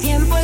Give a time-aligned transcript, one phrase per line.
[0.00, 0.39] tiempo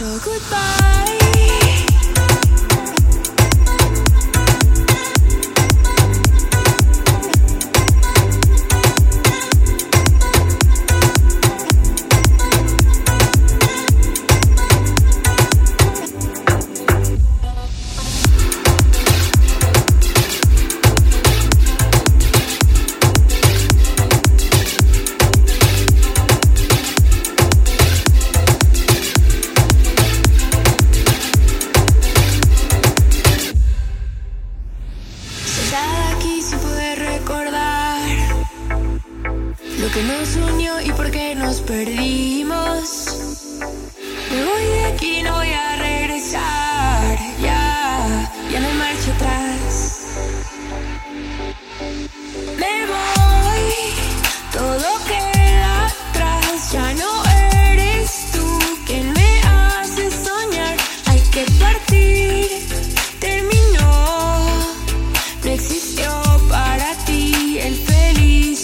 [0.00, 0.89] So goodbye.
[37.20, 38.00] recordar
[39.78, 43.09] lo que nos unió y por qué nos perdimos.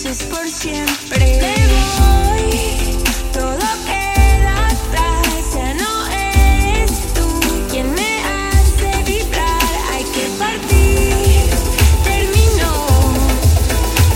[0.06, 1.38] felices por siempre.
[1.40, 1.54] Me
[1.98, 2.98] voy,
[3.32, 7.26] todo queda atrás, ya no es tú
[7.70, 9.72] quien me hace vibrar.
[9.92, 11.50] Hay que partir,
[12.04, 12.86] terminó,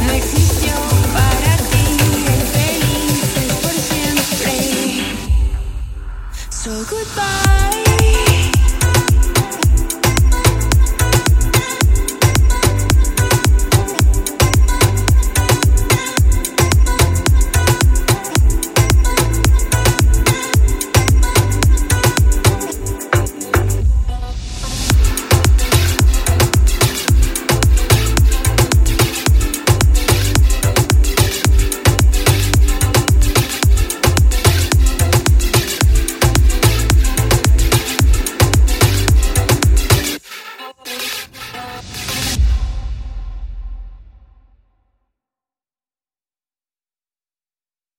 [0.07, 0.75] no existió
[1.13, 1.87] para ti
[2.35, 5.17] el felices por siempre.
[6.51, 7.70] So goodbye.